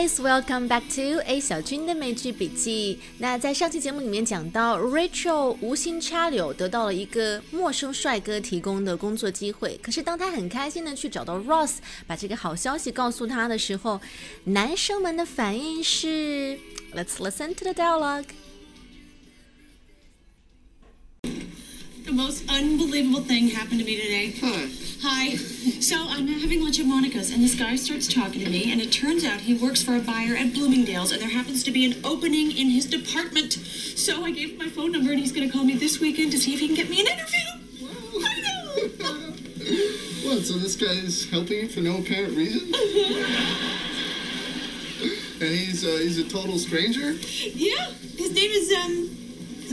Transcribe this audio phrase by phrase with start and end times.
[0.00, 2.98] guys, welcome back to A 小军的美剧笔记。
[3.18, 9.78] 那在上期节目里面讲到，Rachel 无心插柳得到了一个陌生帅哥提供的工作机会。
[9.82, 11.74] 可是当他很开心的去找到 Ross，
[12.06, 14.00] 把这个好消息告诉他的时候，
[14.44, 16.58] 男生们的反应是：
[16.94, 18.24] Let's listen to the dialogue.
[21.22, 24.32] The most unbelievable thing happened to me today.
[24.40, 24.70] Hi.
[25.03, 25.35] Hi.
[25.35, 28.91] So I'm having lunch at Monica's, and this guy starts talking to me, and it
[28.91, 31.95] turns out he works for a buyer at Bloomingdale's, and there happens to be an
[32.03, 33.53] opening in his department.
[33.53, 36.31] So I gave him my phone number, and he's going to call me this weekend
[36.33, 37.39] to see if he can get me an interview.
[38.23, 39.33] I know.
[40.21, 40.45] What?
[40.45, 42.61] So this guy's helping you for no apparent reason?
[45.41, 47.13] and he's uh, he's a total stranger.
[47.13, 47.89] Yeah.
[48.17, 49.09] His name is um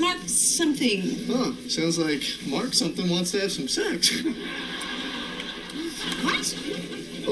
[0.00, 1.26] Mark something.
[1.26, 1.52] Huh?
[1.68, 4.10] Sounds like Mark something wants to have some sex.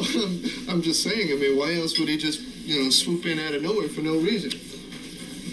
[0.06, 0.14] What?
[0.14, 1.32] Well, I'm, I'm just saying.
[1.32, 4.00] I mean, why else would he just you know swoop in out of nowhere for
[4.00, 4.50] no reason?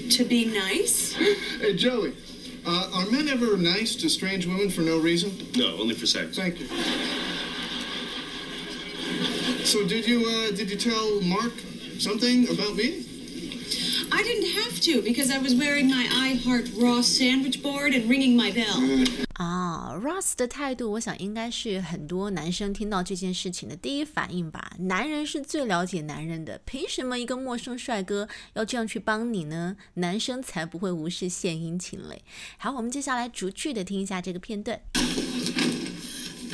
[0.09, 1.13] To be nice?
[1.13, 2.13] Hey, Joey.
[2.65, 5.35] Uh, are men ever nice to strange women for no reason?
[5.55, 6.37] No, only for sex.
[6.37, 6.67] Thank you.
[9.65, 11.53] So did you uh, did you tell Mark
[11.99, 13.05] something about me?
[14.15, 18.07] I didn't have to because I was wearing my I Heart Raw sandwich board and
[18.07, 18.77] ringing my bell.
[19.33, 24.73] 啊，Ross 的态度，我想应该是很多男生听到这件事情的第一反应吧。
[24.81, 29.75] 男人是最了解男人的，凭什么一个陌生帅哥要这样去帮你呢？
[29.95, 32.21] 男生才不会无事献殷勤嘞。
[32.59, 34.79] 好，我们接下来逐句的听一下这个片段。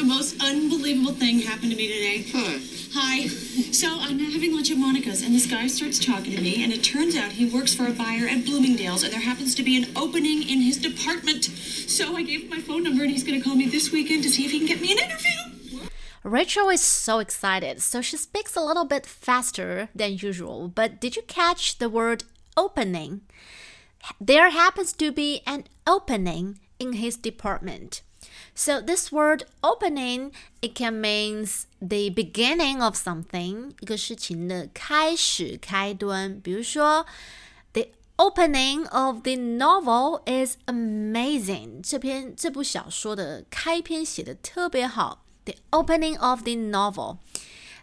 [0.10, 2.26] The most unbelievable thing happened to me today.
[2.34, 2.60] Hi.
[2.96, 3.28] Hi.
[3.72, 6.84] So I'm having lunch at Monica's, and this guy starts talking to me, and it
[6.84, 9.96] turns out he works for a buyer at Bloomingdale's, and there happens to be an
[9.96, 11.44] opening in his department.
[11.44, 14.24] So I gave him my phone number, and he's going to call me this weekend
[14.24, 15.88] to see if he can get me an interview.
[16.24, 20.70] Rachel is so excited, so she speaks a little bit faster than usual.
[20.70, 22.24] But did you catch the word
[22.58, 23.22] opening?
[24.20, 28.02] There happens to be an opening in his department.
[28.55, 36.41] So this word opening, it can means the beginning of something, 一个事情的开始、开端。
[36.41, 37.05] 比如说，
[37.73, 41.81] The opening of the novel is amazing。
[41.83, 45.25] 这篇这部小说的开篇写的特别好。
[45.45, 47.19] The opening of the novel,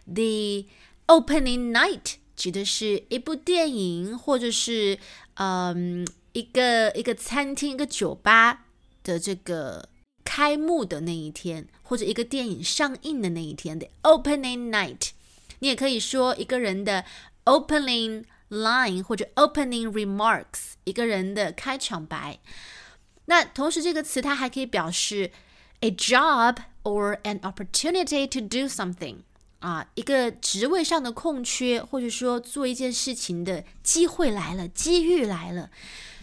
[0.04, 0.66] the
[1.06, 4.98] opening night 指的是一部电影，或者是
[5.34, 8.64] 嗯一个一个餐厅、一个酒吧
[9.04, 9.88] 的这个
[10.26, 15.10] 开幕的那一天，或者一个电影上映的那一天的 opening night。
[15.58, 17.04] 你也可以说一个人的
[17.44, 22.38] opening line 或者 opening remarks，一个人的开场白。
[23.26, 25.30] 那同时，这个词它还可以表示
[25.80, 29.18] a job or an opportunity to do something
[29.60, 35.70] 啊，一个职位上的空缺，或者说做一件事情的机会来了，机遇来了。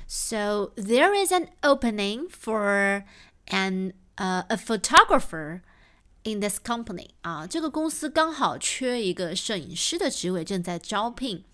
[0.08, 3.04] So there is an opening for
[3.47, 5.61] an uh, a photographer
[6.23, 7.11] in this company.
[7.23, 11.45] 啊，这个公司刚好缺一个摄影师的职位，正在招聘。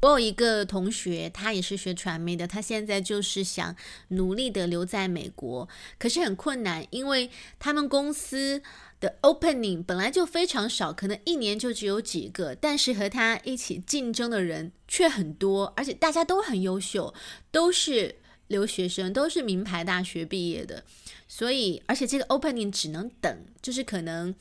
[0.00, 3.74] 我有一个同学，他也是学传媒的，他现在就是想
[4.10, 5.68] 努力的留在美国，
[5.98, 8.62] 可是很困难，因为他们公司
[9.00, 17.12] 的 opening 本来就非常少，可能一年就只有几个，但是和他一起竞争的人却很多，而且大家都很优秀，
[17.50, 20.84] 都是留学生，都是名牌大学毕业的，
[21.26, 24.34] 所以而且这个 opening 只能等，就是可能。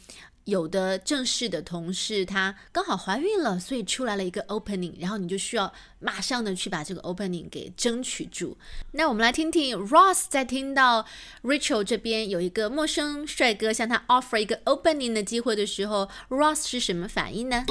[0.48, 8.58] 有的正式的同事，她刚好怀孕了，所以出来了一个 opening，然后你就需要马上的去把这个 opening 给争取住。
[8.94, 11.06] 那我们来听听 Ross 在听到
[11.44, 17.66] Rachel 这边有一个陌生帅哥向他 offer 一个 opening 的机会的时候，Ross 是什么反应呢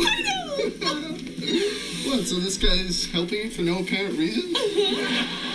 [2.07, 2.27] ？What?
[2.27, 4.53] So this guy is helping for no apparent reason?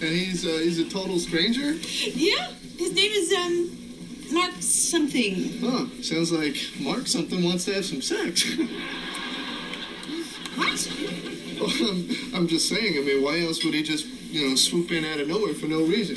[0.00, 1.74] and he's uh, he's a total stranger.
[2.14, 2.52] Yeah.
[2.78, 3.78] His name is um
[4.32, 5.60] Mark something.
[5.60, 5.86] Huh?
[6.02, 8.44] Sounds like Mark something wants to have some sex.
[10.56, 10.88] What?
[11.60, 12.96] Well, I'm, I'm just saying.
[12.96, 15.66] I mean, why else would he just you know swoop in out of nowhere for
[15.66, 16.16] no reason?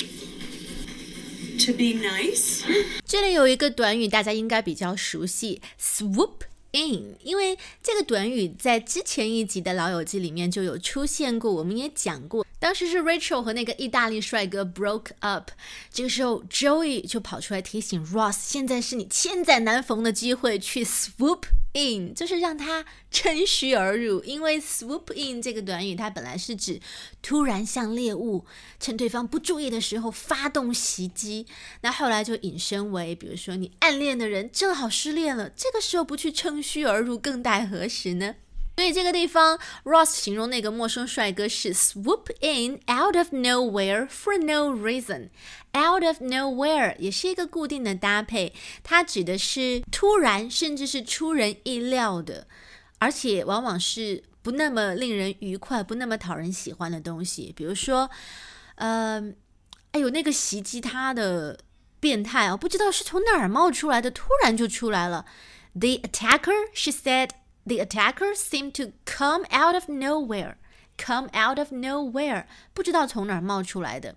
[1.65, 2.63] To be nice?
[3.05, 6.41] 这里有一个短语，大家应该比较熟悉，swoop
[6.86, 12.46] 因为这个短语在之前一集的《老友记》里面就有出现过，我们也讲过。
[12.60, 15.50] 当时是 Rachel 和那个意大利帅哥 broke up，
[15.92, 21.42] 这个时候 Joey 就跑出来提醒 Ross，现在是你千载难逢的机会去 swoop
[21.78, 24.24] in，就是让他趁虚而入。
[24.24, 26.80] 因为 swoop in 这个短语，它本来是指
[27.22, 28.44] 突然像猎物
[28.80, 31.46] 趁对方不注意的时候发动袭击，
[31.82, 38.34] 那后来就引申为，比如说你暗恋的人正好失恋了，这个时候不去趁虚而入，更待何时呢？
[38.78, 45.30] 所以这个地方，Ross 形容那个陌生帅哥是 swoop in out of nowhere for no reason。
[45.72, 48.52] out of nowhere 也是一个固定的搭配，
[48.84, 52.46] 它指的是突然，甚至是出人意料的，
[53.00, 57.52] 而且往往是不那么令人愉快、不那么讨人喜欢的东西。
[57.56, 58.08] 比如说，
[58.76, 59.20] 呃，
[59.90, 61.58] 哎呦，那个袭击他的
[61.98, 65.26] 变态啊，不知道是从哪儿冒出来的，突然就出来了。
[65.74, 67.30] The attacker, she said.
[67.67, 70.55] The attacker seemed to come out of nowhere.
[70.97, 74.15] Come out of nowhere，不知道从哪儿冒出来的。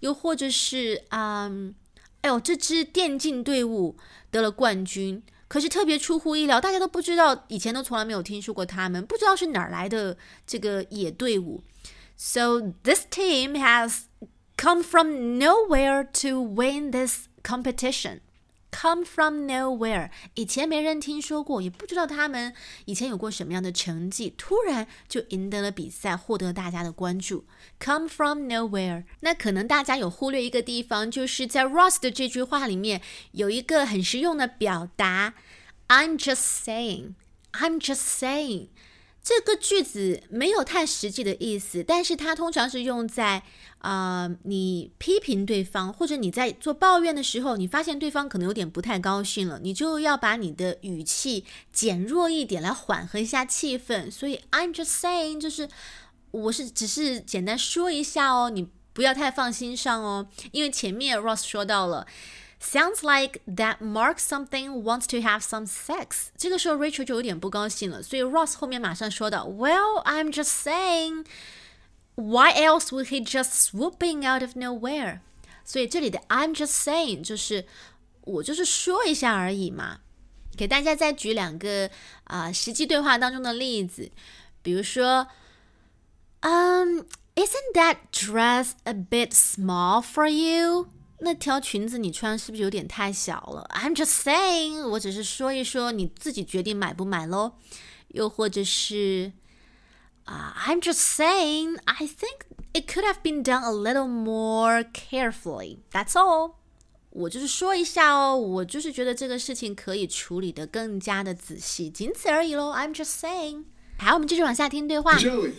[0.00, 1.74] 又或者是，嗯，
[2.22, 3.96] 哎呦，这支电竞队伍
[4.30, 10.16] 得了冠军，可是特别出乎意料，大家都不知道，以前都从来没有听说过他们，不知道是哪儿来的
[10.46, 11.62] 这个野队伍。
[12.16, 14.04] So this team has
[14.56, 18.20] come from nowhere to win this competition.
[18.71, 22.53] Come from nowhere，以前没人听说过，也不知道他们
[22.85, 27.45] 以前有过什么样的成绩，突然就赢得了比赛，获得大家的关注。
[27.79, 33.01] Come from nowhere，那可能大家有忽略一个地方，就是在 Ross 的这句话里面
[33.33, 35.33] 有一个很实用的表达
[35.89, 38.69] ，I'm just saying，I'm just saying。
[39.23, 43.43] 这个句子没有太实际的意思，但是它通常是用在
[43.77, 54.09] 啊，你批评对方，或者你在做抱怨的时候，你发现对方可能有点不太高兴了，你就要把你的语气减弱一点，来缓和一下气氛。
[54.09, 55.69] 所以 I'm just saying，就是
[56.31, 62.07] 我是只是简单说一下哦，你不要太放心上哦，因为前面 Ross 说到了。
[62.60, 66.28] Sounds like that Mark something wants to have some sex。
[66.36, 71.26] 这个时候 Rachel 就有点不高兴了，所以 Ross 后面马上说道：“Well, I'm just saying,
[72.14, 75.20] why else would he just swooping out of nowhere？”
[75.64, 77.66] 所以这里的 "I'm just saying" 就是
[78.22, 80.00] 我就是说一下而已嘛。
[80.56, 81.90] 给大家再举两个
[82.24, 84.10] 啊、呃、实际对话当中的例子，
[84.62, 85.28] 比如说，
[86.40, 90.88] 嗯、um,，Isn't that dress a bit small for you？
[91.20, 93.68] 那条裙子你穿是不是有点太小了？
[93.74, 97.52] I'm just saying，我只是说一说，你自己决定买不买喽。
[98.08, 99.32] 又或者是
[100.24, 105.78] 啊、uh,，I'm just saying，I think it could have been done a little more carefully.
[105.90, 106.54] That's all。
[107.10, 112.72] 我就是说一下哦，我就是觉得这个事情可以处理的更加的仔细，仅此而已喽。
[112.74, 113.64] I'm just saying。
[113.98, 115.18] 好，我们继续往下听对话。
[115.18, 115.52] Joey,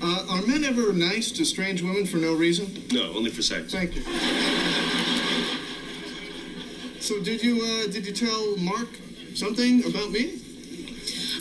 [0.00, 2.66] uh, are men ever nice to strange women for no reason?
[2.90, 3.70] No, only for sex.
[3.70, 4.02] Thank you.
[7.07, 8.89] So did you uh, did you tell Mark
[9.33, 10.41] something about me?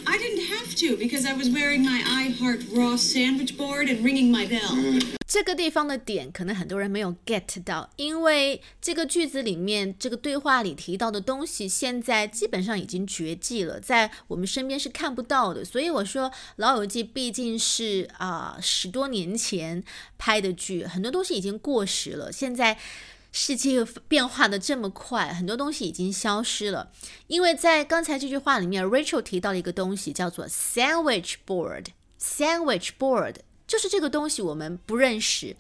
[0.06, 4.04] I didn't have to because I was wearing my I Heart Raw sandwich board and
[4.04, 4.70] ringing my bell.
[5.26, 15.64] 这个地方的点可能很多人没有 get 到，因为这个句子里面这个对话里提到的东西，现在基本上已经绝迹了，在我们身边是看不到的。
[15.64, 19.82] 所以我说《老友记》毕竟是啊、呃、十多年前
[20.16, 22.30] 拍的剧，很多东西已经过时了。
[22.30, 22.78] 现在
[23.38, 26.90] 世界变化的这么快，很多东西已经消失了。
[27.26, 31.88] 因为在刚才这句话里面，Rachel 提到了一个东西，叫做 sandwich board。
[32.18, 33.34] sandwich board
[33.66, 35.54] 就是这个东西我们不认识。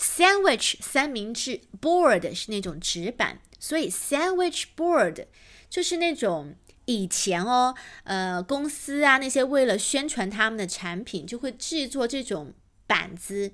[0.00, 5.26] sandwich 三明治，board 是那种纸板，所以 sandwich board
[5.68, 6.54] 就是那种
[6.86, 7.74] 以前哦，
[8.04, 12.54] 呃，公司啊那些为了宣传他们的产品，就会制作这种
[12.86, 13.52] 板子，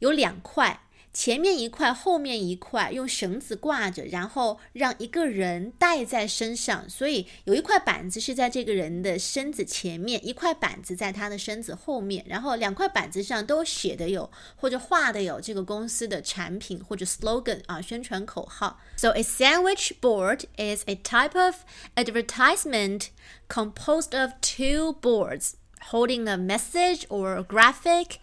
[0.00, 0.82] 有两块。
[1.12, 6.88] 前面一块，后面一块，用绳子挂着，然后让一个人带在身上。
[6.88, 18.80] 所以有一块板子是在这个人的身子前面，一块板子在他的身子后面，然后两块板子上都写的有或者画的有这个公司的产品或者 slogan 啊，宣传口号。
[18.96, 21.56] So a sandwich board is a type of
[21.94, 23.08] advertisement
[23.48, 25.52] composed of two boards
[25.90, 28.18] holding a message or graphic.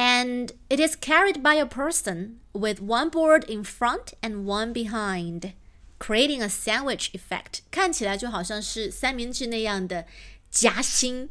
[0.00, 5.52] and it is carried by a person with one board in front and one behind,
[5.98, 7.60] creating a sandwich effect.
[7.70, 10.06] 看起来就好像是三明治那样的
[10.50, 11.28] 夹心，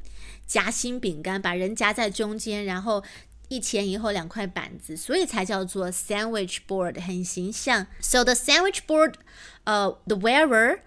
[0.48, 3.04] 夹心饼干，把人夹在中间，然后
[3.48, 7.88] 一前一后两块板子，所以才叫做 sandwich board，很形象。
[8.00, 9.16] So the sandwich board,
[9.66, 10.80] uh, the wearer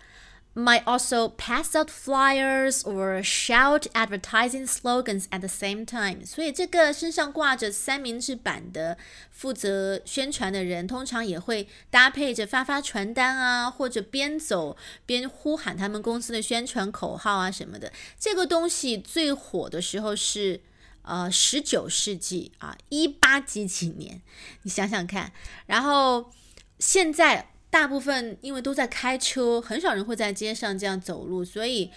[0.56, 6.24] Might also pass out flyers or shout advertising slogans at the same time。
[6.24, 8.96] 所以这个身上挂着三明治板的
[9.32, 17.92] 负责宣传的人，通常也会搭配着发发传单啊，或者边走边呼喊他们公司的宣传口号啊什么的。
[18.20, 20.62] 这个东西最火的时候是
[21.02, 24.22] 呃十九世纪啊，一八几几年，
[24.62, 25.32] 你想想看。
[25.66, 26.32] 然后
[26.78, 27.50] 现在。
[27.74, 31.90] 大部分因为都在开车，很少人会在街上这样走路，所以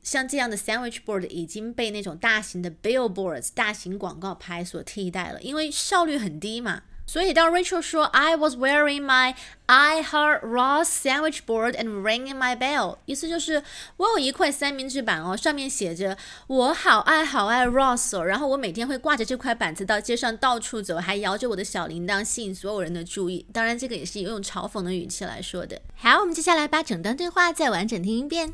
[0.00, 6.84] 像这样的 sandwich board 已经被那种大型的 billboards 大型广告牌所替代了，因为效率很低嘛。
[7.06, 9.34] 所以当 Rachel 说 I was wearing my
[9.66, 13.62] I Heart Ross sandwich board and ringing my bell，意思就是
[13.96, 23.46] 我有一块三明治板哦，上面写着我好爱好爱 Ross 哦，然后我每天会挂着这块板子到街上到处走，还摇着我的小铃铛，吸引所有人的注意。
[23.52, 25.80] 当然，这个也是用嘲讽的语气来说的。
[25.96, 28.52] 好，我们接下来把整段对话再完整听一遍。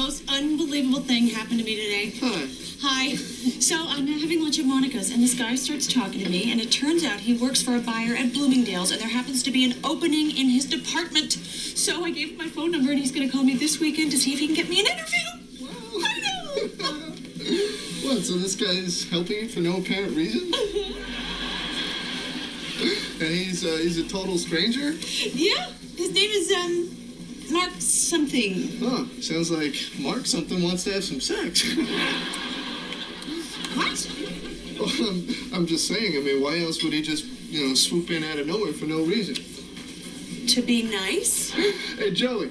[0.00, 2.10] Most unbelievable thing happened to me today.
[2.22, 2.48] Hi.
[2.80, 3.16] Hi.
[3.60, 6.72] So I'm having lunch at Monica's, and this guy starts talking to me, and it
[6.72, 9.74] turns out he works for a buyer at Bloomingdale's, and there happens to be an
[9.84, 11.32] opening in his department.
[11.32, 14.10] So I gave him my phone number, and he's going to call me this weekend
[14.12, 15.18] to see if he can get me an interview.
[16.02, 16.46] I know.
[18.08, 18.24] What?
[18.24, 20.50] So this guy's helping you for no apparent reason?
[23.20, 24.92] and he's uh, he's a total stranger.
[25.34, 25.66] yeah,
[25.98, 26.99] his name is um
[27.50, 28.78] Mark something.
[28.78, 29.04] Huh?
[29.20, 31.62] Sounds like Mark something wants to have some sex.
[33.74, 34.10] What?
[34.80, 36.16] Well, I'm, I'm just saying.
[36.16, 38.86] I mean, why else would he just you know swoop in out of nowhere for
[38.86, 39.34] no reason?
[40.46, 41.50] To be nice?
[41.50, 42.50] Hey, Joey.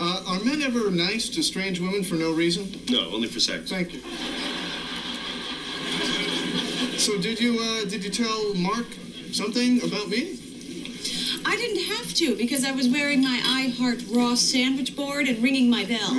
[0.00, 2.80] Uh, are men ever nice to strange women for no reason?
[2.88, 3.68] No, only for sex.
[3.68, 4.00] Thank you.
[6.98, 8.86] So did you uh, did you tell Mark
[9.32, 10.38] something about me?
[11.48, 15.40] I didn't have to because I was wearing my I Heart Ross sandwich board and
[15.40, 16.10] ringing my bell.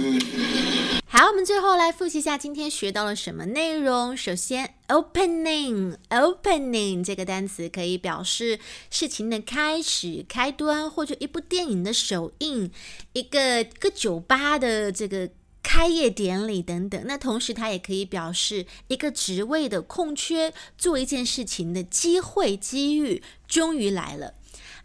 [1.06, 4.16] 好，我们最后来复习一下今天学到了什么内容。
[4.16, 8.58] 首先，opening，opening 这个单词可以表示
[8.90, 12.72] 事情的开始、开端，或者一部电影的首映，
[13.12, 15.32] 一个个酒吧的这个
[15.62, 17.04] 开业典礼等等。
[17.06, 24.36] 那同时，它也可以表示一个职位的空缺，做一件事情的机会、机遇终于来了。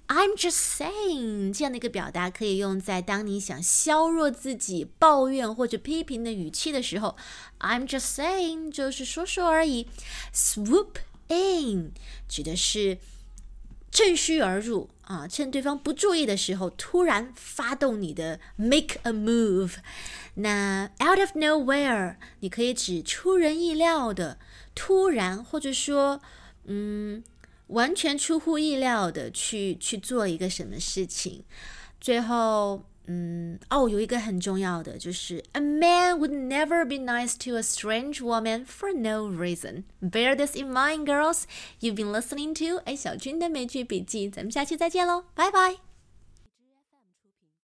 [0.09, 7.17] I'm just saying 这样的一个表达可以用在当你想削弱自己、抱怨或者批评的语气的时候。
[7.61, 9.89] I'm just saying 就是说说而已。
[10.35, 10.97] Swoop
[11.29, 11.93] in
[12.29, 12.99] 指的是
[13.91, 19.77] 趁虚而入啊，趁对方不注意的时候，突然发动你的 make a move。
[20.35, 24.39] 那 out of nowhere 你可以指出人意料的、
[24.75, 26.21] 突然，或者说
[26.65, 27.25] 嗯。
[27.73, 31.45] 完全出乎意料的去去做一个什么事情，
[32.01, 39.85] 最后，嗯，哦，有一个很重要的就是 a man would never be nice to a strange woman for no reason.
[40.01, 41.43] Bear this in mind, girls.
[41.81, 45.92] You've been listening to 哎小军的美剧笔记，咱们下期再见喽，拜拜。